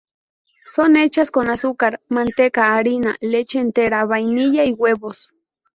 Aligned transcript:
Son 0.63 0.97
hechas 0.97 1.29
con 1.29 1.47
azúcar, 1.51 2.01
manteca, 2.09 2.75
harina, 2.75 3.17
leche 3.21 3.59
entera, 3.59 4.03
vainilla, 4.03 4.65
y 4.65 4.71
huevos. 4.73 5.29